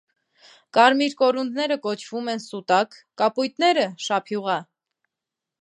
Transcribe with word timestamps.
Կարմիր 0.77 1.13
կորունդները 1.19 1.77
կոչվում 1.83 2.33
են 2.35 2.43
սուտակ, 2.47 2.97
կապույտները՝ 3.23 3.85
շափյուղա։ 4.07 4.61